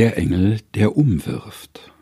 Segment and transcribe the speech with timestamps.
[0.00, 1.92] Der Engel, der umwirft.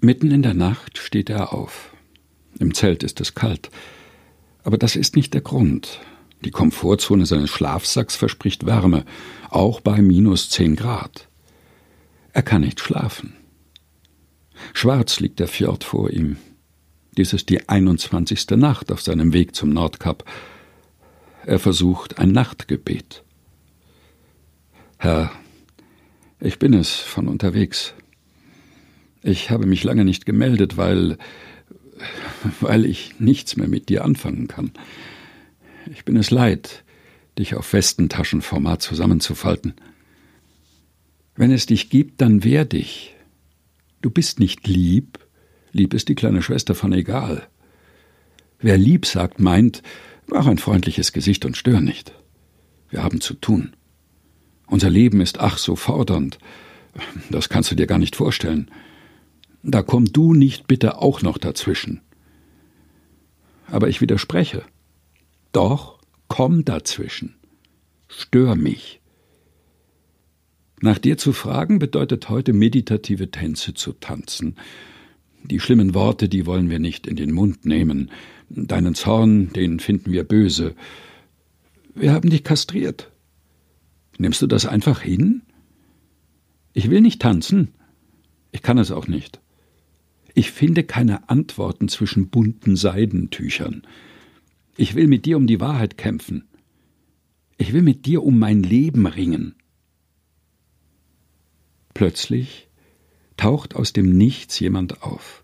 [0.00, 1.94] Mitten in der Nacht steht er auf.
[2.58, 3.70] Im Zelt ist es kalt.
[4.64, 6.00] Aber das ist nicht der Grund.
[6.44, 9.04] Die Komfortzone seines Schlafsacks verspricht Wärme,
[9.48, 11.28] auch bei minus zehn Grad.
[12.32, 13.36] Er kann nicht schlafen.
[14.74, 16.36] Schwarz liegt der Fjord vor ihm.
[17.16, 18.50] Dies ist die 21.
[18.56, 20.24] Nacht auf seinem Weg zum Nordkap.
[21.46, 23.22] Er versucht ein Nachtgebet.
[24.98, 25.30] Herr,
[26.42, 27.94] ich bin es von unterwegs.
[29.22, 31.16] Ich habe mich lange nicht gemeldet, weil
[32.60, 34.72] weil ich nichts mehr mit dir anfangen kann.
[35.92, 36.84] Ich bin es leid,
[37.38, 39.74] dich auf Westentaschenformat zusammenzufalten.
[41.34, 43.14] Wenn es dich gibt, dann wehr dich.
[44.00, 45.18] Du bist nicht lieb,
[45.72, 47.48] lieb ist die kleine Schwester von egal.
[48.58, 49.82] Wer lieb sagt, meint,
[50.26, 52.12] mach ein freundliches Gesicht und stör nicht.
[52.90, 53.74] Wir haben zu tun.
[54.66, 56.38] Unser Leben ist ach so fordernd.
[57.30, 58.70] Das kannst du dir gar nicht vorstellen.
[59.62, 62.00] Da komm du nicht bitte auch noch dazwischen.
[63.66, 64.64] Aber ich widerspreche.
[65.52, 67.36] Doch, komm dazwischen.
[68.08, 69.00] Stör mich.
[70.80, 74.56] Nach dir zu fragen bedeutet heute meditative Tänze zu tanzen.
[75.44, 78.10] Die schlimmen Worte, die wollen wir nicht in den Mund nehmen.
[78.48, 80.74] Deinen Zorn, den finden wir böse.
[81.94, 83.11] Wir haben dich kastriert.
[84.22, 85.42] Nimmst du das einfach hin?
[86.74, 87.72] Ich will nicht tanzen.
[88.52, 89.40] Ich kann es auch nicht.
[90.32, 93.82] Ich finde keine Antworten zwischen bunten Seidentüchern.
[94.76, 96.44] Ich will mit dir um die Wahrheit kämpfen.
[97.58, 99.56] Ich will mit dir um mein Leben ringen.
[101.92, 102.68] Plötzlich
[103.36, 105.42] taucht aus dem Nichts jemand auf.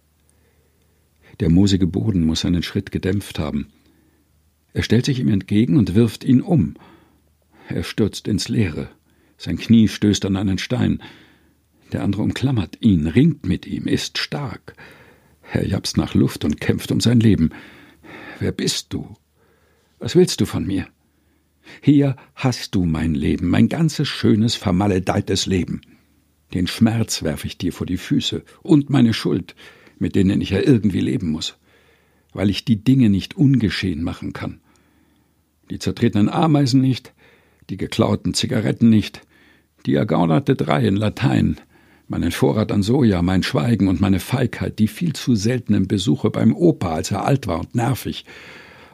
[1.41, 3.73] Der moosige Boden muss seinen Schritt gedämpft haben.
[4.73, 6.77] Er stellt sich ihm entgegen und wirft ihn um.
[7.69, 8.89] Er stürzt ins Leere.
[9.37, 11.03] Sein Knie stößt an einen Stein.
[11.93, 14.75] Der andere umklammert ihn, ringt mit ihm, ist stark.
[15.53, 17.51] Er japst nach Luft und kämpft um sein Leben.
[18.41, 19.15] Wer bist du?
[19.99, 20.89] Was willst du von mir?
[21.83, 25.83] Hier hast du mein Leben, mein ganzes schönes, vermaledeites Leben.
[26.55, 29.55] Den Schmerz werfe ich dir vor die Füße und meine Schuld,
[29.99, 31.59] mit denen ich ja irgendwie leben muss,
[32.33, 34.61] weil ich die Dinge nicht ungeschehen machen kann.
[35.71, 37.13] Die zertretenen Ameisen nicht,
[37.71, 39.23] die geklauten Zigaretten nicht,
[39.87, 41.59] die ergaunerte Drei in Latein,
[42.09, 46.55] meinen Vorrat an Soja, mein Schweigen und meine Feigheit, die viel zu seltenen Besuche beim
[46.55, 48.25] Opa, als er alt war und nervig,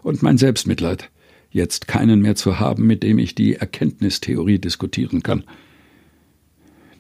[0.03, 1.11] und mein Selbstmitleid,
[1.51, 5.45] jetzt keinen mehr zu haben, mit dem ich die Erkenntnistheorie diskutieren kann.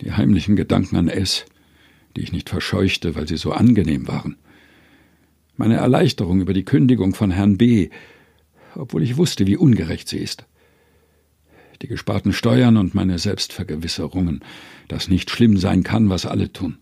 [0.00, 1.44] Die heimlichen Gedanken an S,
[2.16, 4.36] die ich nicht verscheuchte, weil sie so angenehm waren.
[5.56, 7.90] Meine Erleichterung über die Kündigung von Herrn B.,
[8.76, 10.46] obwohl ich wusste, wie ungerecht sie ist
[11.82, 14.40] die gesparten Steuern und meine Selbstvergewisserungen,
[14.88, 16.78] dass nicht schlimm sein kann, was alle tun.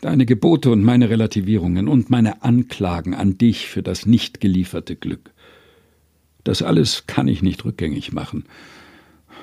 [0.00, 5.32] Deine Gebote und meine Relativierungen und meine Anklagen an dich für das nicht gelieferte Glück.
[6.44, 8.44] Das alles kann ich nicht rückgängig machen.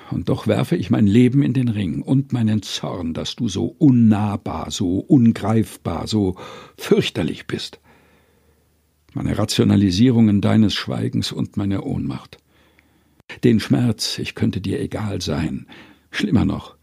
[0.10, 3.76] Und doch werfe ich mein Leben in den Ring und meinen Zorn, dass du so
[3.78, 6.38] unnahbar, so ungreifbar, so
[6.78, 7.80] fürchterlich bist.
[9.14, 12.38] Meine Rationalisierungen deines Schweigens und meine Ohnmacht.
[13.48, 15.68] Den Schmerz, ich könnte dir egal sein.
[16.12, 16.76] Schlimmer noch,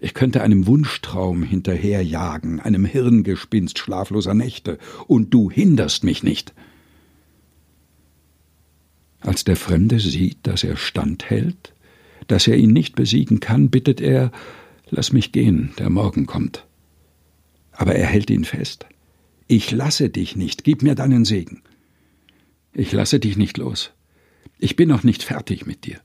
[0.00, 6.54] ich könnte einem Wunschtraum hinterherjagen, einem Hirngespinst schlafloser Nächte, und du hinderst mich nicht.
[9.20, 11.72] Als der Fremde sieht, dass er standhält,
[12.26, 14.32] dass er ihn nicht besiegen kann, bittet er,
[14.90, 16.66] lass mich gehen, der Morgen kommt.
[17.70, 18.86] Aber er hält ihn fest.
[19.46, 21.62] Ich lasse dich nicht, gib mir deinen Segen.
[22.72, 23.92] Ich lasse dich nicht los.
[24.58, 26.00] Ich bin noch nicht fertig mit dir.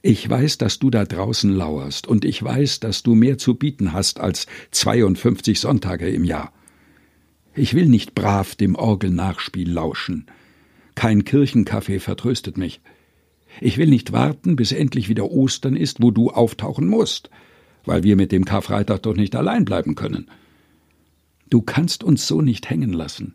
[0.00, 3.92] Ich weiß, dass du da draußen lauerst, und ich weiß, dass du mehr zu bieten
[3.92, 6.52] hast als 52 Sonntage im Jahr.
[7.54, 10.26] Ich will nicht brav dem Orgelnachspiel lauschen.
[10.94, 12.80] Kein Kirchenkaffee vertröstet mich.
[13.60, 17.30] Ich will nicht warten, bis endlich wieder Ostern ist, wo du auftauchen musst,
[17.84, 20.30] weil wir mit dem Karfreitag doch nicht allein bleiben können.
[21.50, 23.34] Du kannst uns so nicht hängen lassen.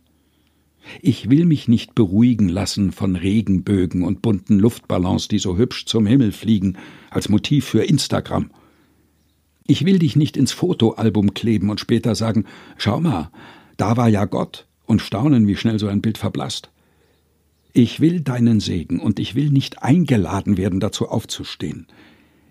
[1.02, 6.06] Ich will mich nicht beruhigen lassen von Regenbögen und bunten Luftballons, die so hübsch zum
[6.06, 6.78] Himmel fliegen,
[7.10, 8.52] als Motiv für Instagram.
[9.66, 12.46] Ich will dich nicht ins Fotoalbum kleben und später sagen,
[12.78, 13.32] schau mal,
[13.78, 16.70] da war ja Gott, und staunen, wie schnell so ein Bild verblasst.
[17.72, 21.88] Ich will deinen Segen, und ich will nicht eingeladen werden, dazu aufzustehen.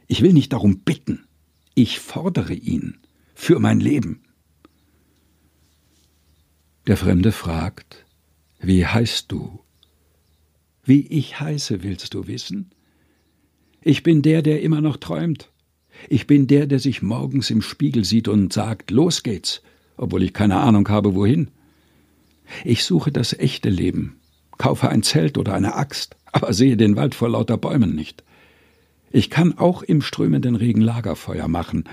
[0.08, 1.24] Ich will nicht darum bitten.
[1.74, 2.98] Ich fordere ihn
[3.34, 4.22] für mein Leben.
[6.86, 8.04] Der Fremde fragt,
[8.62, 9.60] wie heißt du?
[10.84, 12.70] Wie ich heiße, willst du wissen?
[13.82, 15.50] Ich bin der, der immer noch träumt.
[16.08, 19.62] Ich bin der, der sich morgens im Spiegel sieht und sagt, los geht's,
[19.96, 21.50] obwohl ich keine Ahnung habe, wohin.
[22.64, 24.20] Ich suche das echte Leben,
[24.58, 28.22] kaufe ein Zelt oder eine Axt, aber sehe den Wald vor lauter Bäumen nicht.
[29.10, 31.84] Ich kann auch im strömenden Regen Lagerfeuer machen,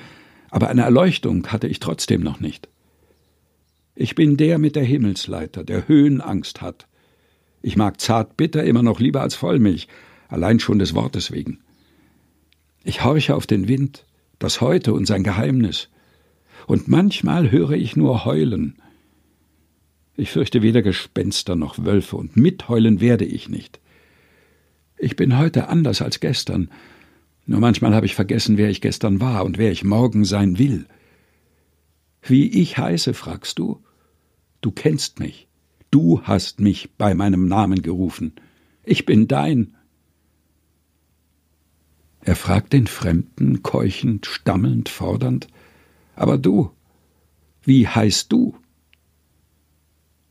[0.50, 2.69] aber eine Erleuchtung hatte ich trotzdem noch nicht.
[4.01, 6.87] Ich bin der mit der Himmelsleiter, der Höhenangst hat.
[7.61, 9.89] Ich mag zart bitter immer noch lieber als Vollmilch,
[10.29, 11.59] allein schon des Wortes wegen.
[12.85, 14.05] Ich horche auf den Wind,
[14.39, 15.89] das Heute und sein Geheimnis,
[16.65, 18.81] und manchmal höre ich nur heulen.
[20.15, 23.81] Ich fürchte weder Gespenster noch Wölfe, und mitheulen werde ich nicht.
[24.97, 26.69] Ich bin heute anders als gestern,
[27.45, 30.85] nur manchmal habe ich vergessen, wer ich gestern war und wer ich morgen sein will.
[32.21, 33.81] Wie ich heiße, fragst du?
[34.61, 35.47] Du kennst mich.
[35.91, 38.33] Du hast mich bei meinem Namen gerufen.
[38.83, 39.75] Ich bin dein.
[42.21, 45.47] Er fragt den Fremden, keuchend, stammelnd, fordernd,
[46.15, 46.71] aber du,
[47.63, 48.57] wie heißt du?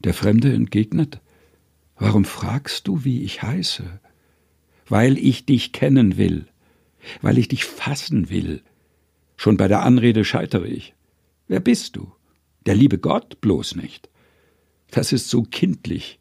[0.00, 1.20] Der Fremde entgegnet,
[2.00, 3.82] Warum fragst du, wie ich heiße?
[4.88, 6.46] Weil ich dich kennen will
[7.20, 8.62] weil ich dich fassen will.
[9.36, 10.94] Schon bei der Anrede scheitere ich.
[11.46, 12.12] Wer bist du?
[12.66, 14.08] Der liebe Gott bloß nicht.
[14.90, 16.19] Das ist so kindlich,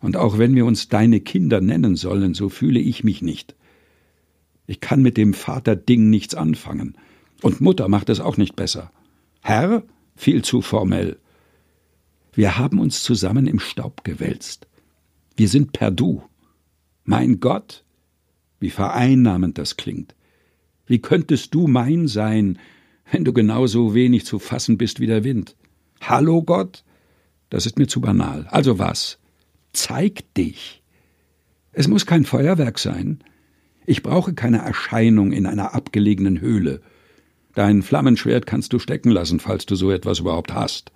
[0.00, 3.54] und auch wenn wir uns deine Kinder nennen sollen, so fühle ich mich nicht.
[4.66, 6.96] Ich kann mit dem Vaterding nichts anfangen,
[7.42, 8.92] und Mutter macht es auch nicht besser.
[9.40, 9.82] Herr?
[10.16, 11.18] Viel zu formell.
[12.32, 14.68] Wir haben uns zusammen im Staub gewälzt.
[15.36, 16.22] Wir sind per Du.
[17.04, 17.84] Mein Gott?
[18.60, 20.14] Wie vereinnahmend das klingt.
[20.86, 22.58] Wie könntest du mein sein,
[23.10, 25.56] wenn du genauso wenig zu fassen bist wie der Wind?
[26.00, 26.84] Hallo Gott?
[27.50, 28.46] Das ist mir zu banal.
[28.50, 29.18] Also was?
[29.72, 30.82] Zeig dich.
[31.72, 33.22] Es muss kein Feuerwerk sein.
[33.86, 36.80] Ich brauche keine Erscheinung in einer abgelegenen Höhle.
[37.54, 40.92] Dein Flammenschwert kannst du stecken lassen, falls du so etwas überhaupt hast.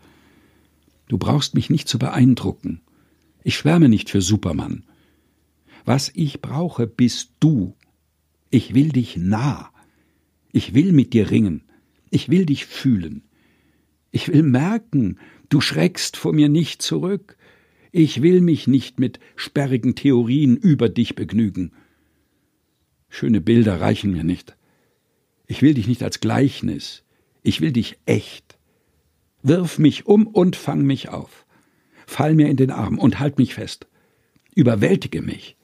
[1.08, 2.80] Du brauchst mich nicht zu beeindrucken.
[3.42, 4.84] Ich schwärme nicht für Superman.
[5.84, 7.74] Was ich brauche, bist du.
[8.50, 9.70] Ich will dich nah.
[10.52, 11.62] Ich will mit dir ringen.
[12.10, 13.24] Ich will dich fühlen.
[14.12, 15.18] Ich will merken,
[15.54, 17.36] du schreckst vor mir nicht zurück.
[17.92, 21.70] Ich will mich nicht mit sperrigen Theorien über dich begnügen.
[23.08, 24.56] Schöne Bilder reichen mir nicht.
[25.46, 27.04] Ich will dich nicht als Gleichnis.
[27.44, 28.58] Ich will dich echt.
[29.44, 31.46] Wirf mich um und fang mich auf.
[32.04, 33.86] Fall mir in den Arm und halt mich fest.
[34.56, 35.56] Überwältige mich.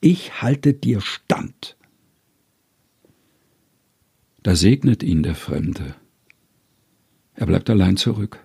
[0.00, 1.76] Ich halte dir stand.
[4.42, 5.96] Da segnet ihn der Fremde.
[7.34, 8.42] Er bleibt allein zurück.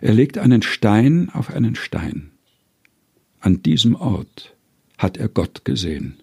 [0.00, 2.30] Er legt einen Stein auf einen Stein.
[3.40, 4.56] An diesem Ort
[4.96, 6.22] hat er Gott gesehen.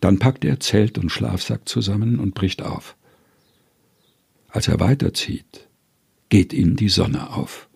[0.00, 2.96] Dann packt er Zelt und Schlafsack zusammen und bricht auf.
[4.48, 5.68] Als er weiterzieht,
[6.28, 7.68] geht ihm die Sonne auf.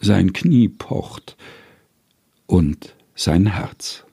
[0.00, 1.36] Sein Knie pocht
[2.46, 4.04] und sein Herz.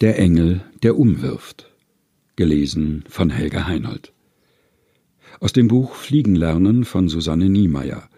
[0.00, 1.68] Der Engel, der umwirft.
[2.34, 4.12] Gelesen von Helga Heinold.
[5.40, 8.08] Aus dem Buch Fliegen lernen von Susanne Niemeyer.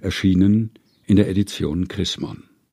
[0.00, 0.70] Erschienen
[1.06, 2.47] in der Edition Chrismon.